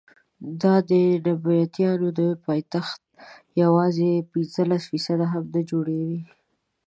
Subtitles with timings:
[0.61, 0.91] دا د
[1.25, 3.01] نبطیانو د پایتخت
[3.61, 6.17] یوازې پنځلس فیصده هم نه جوړوي.